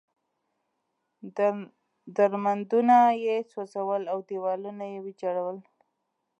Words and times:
درمندونه 2.15 2.97
یې 3.25 3.37
سوځول 3.51 4.03
او 4.11 4.17
دېوالونه 4.29 4.83
یې 4.93 4.99
ویجاړول. 5.05 5.57